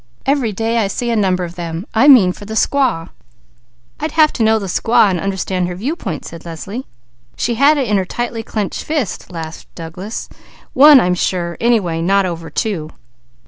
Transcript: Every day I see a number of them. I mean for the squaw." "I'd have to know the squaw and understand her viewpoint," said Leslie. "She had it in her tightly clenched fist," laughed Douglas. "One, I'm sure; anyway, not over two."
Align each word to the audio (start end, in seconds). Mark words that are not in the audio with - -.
Every 0.25 0.51
day 0.51 0.79
I 0.79 0.87
see 0.87 1.11
a 1.11 1.15
number 1.15 1.43
of 1.43 1.53
them. 1.53 1.85
I 1.93 2.07
mean 2.07 2.31
for 2.31 2.45
the 2.45 2.55
squaw." 2.55 3.09
"I'd 3.99 4.13
have 4.13 4.33
to 4.33 4.41
know 4.43 4.57
the 4.57 4.65
squaw 4.65 5.11
and 5.11 5.19
understand 5.19 5.67
her 5.67 5.75
viewpoint," 5.75 6.25
said 6.25 6.43
Leslie. 6.43 6.87
"She 7.37 7.53
had 7.53 7.77
it 7.77 7.87
in 7.87 7.97
her 7.97 8.05
tightly 8.05 8.41
clenched 8.41 8.83
fist," 8.83 9.29
laughed 9.31 9.67
Douglas. 9.75 10.27
"One, 10.73 10.99
I'm 10.99 11.13
sure; 11.13 11.55
anyway, 11.61 12.01
not 12.01 12.25
over 12.25 12.49
two." 12.49 12.89